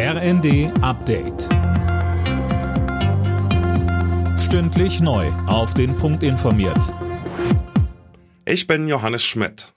[0.00, 1.48] RND Update.
[4.38, 5.26] Stündlich neu.
[5.48, 6.94] Auf den Punkt informiert.
[8.44, 9.72] Ich bin Johannes Schmidt.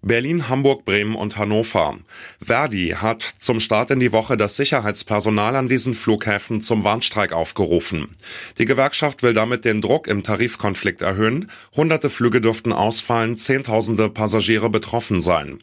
[0.00, 1.98] Berlin, Hamburg, Bremen und Hannover.
[2.42, 8.08] Verdi hat zum Start in die Woche das Sicherheitspersonal an diesen Flughäfen zum Warnstreik aufgerufen.
[8.56, 11.50] Die Gewerkschaft will damit den Druck im Tarifkonflikt erhöhen.
[11.76, 15.62] Hunderte Flüge dürften ausfallen, Zehntausende Passagiere betroffen sein.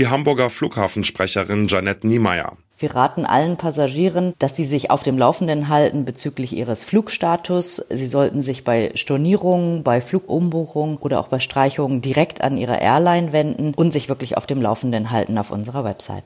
[0.00, 2.58] Die Hamburger Flughafensprecherin Janette Niemeyer.
[2.80, 7.84] Wir raten allen Passagieren, dass sie sich auf dem Laufenden halten bezüglich ihres Flugstatus.
[7.90, 13.32] Sie sollten sich bei Stornierungen, bei Flugumbuchungen oder auch bei Streichungen direkt an ihre Airline
[13.32, 16.22] wenden und sich wirklich auf dem Laufenden halten auf unserer Website.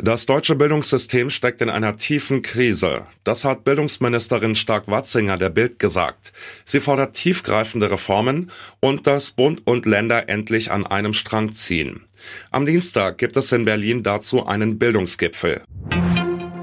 [0.00, 3.06] Das deutsche Bildungssystem steckt in einer tiefen Krise.
[3.24, 6.32] Das hat Bildungsministerin Stark-Watzinger der Bild gesagt.
[6.64, 12.04] Sie fordert tiefgreifende Reformen und dass Bund und Länder endlich an einem Strang ziehen.
[12.52, 15.62] Am Dienstag gibt es in Berlin dazu einen Bildungsgipfel.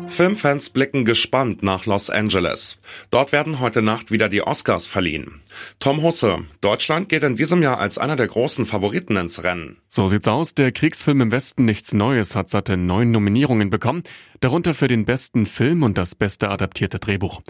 [0.08, 2.78] Filmfans blicken gespannt nach Los Angeles.
[3.12, 5.42] Dort werden heute Nacht wieder die Oscars verliehen.
[5.80, 9.78] Tom Husse, Deutschland geht in diesem Jahr als einer der großen Favoriten ins Rennen.
[9.88, 10.54] So sieht's aus.
[10.54, 14.04] Der Kriegsfilm im Westen Nichts Neues hat satte neun Nominierungen bekommen,
[14.40, 17.42] darunter für den besten Film und das beste adaptierte Drehbuch.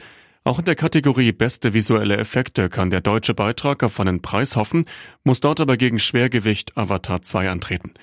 [0.44, 4.86] Auch in der Kategorie Beste visuelle Effekte kann der deutsche Beitrag auf einen Preis hoffen,
[5.24, 7.94] muss dort aber gegen Schwergewicht Avatar 2 antreten.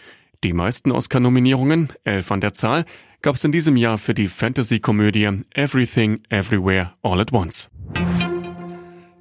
[0.45, 2.85] Die meisten Oscar-Nominierungen, elf an der Zahl,
[3.23, 7.69] gab es in diesem Jahr für die Fantasy-Komödie Everything Everywhere All at Once.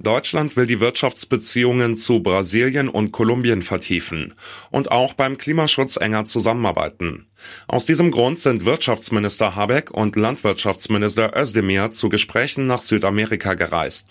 [0.00, 4.34] Deutschland will die Wirtschaftsbeziehungen zu Brasilien und Kolumbien vertiefen
[4.72, 7.28] und auch beim Klimaschutz enger zusammenarbeiten.
[7.68, 14.08] Aus diesem Grund sind Wirtschaftsminister Habeck und Landwirtschaftsminister Özdemir zu Gesprächen nach Südamerika gereist.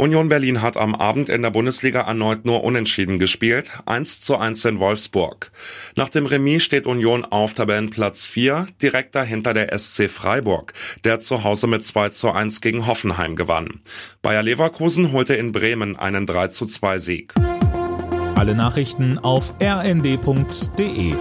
[0.00, 4.64] Union Berlin hat am Abend in der Bundesliga erneut nur unentschieden gespielt, 1 zu 1
[4.64, 5.52] in Wolfsburg.
[5.94, 10.72] Nach dem Remis steht Union auf Tabellenplatz 4, direkt dahinter der SC Freiburg,
[11.04, 13.80] der zu Hause mit 2 zu 1 gegen Hoffenheim gewann.
[14.22, 17.34] Bayer Leverkusen holte in Bremen einen 3 zu 2 Sieg.
[18.36, 21.14] Alle Nachrichten auf rnd.de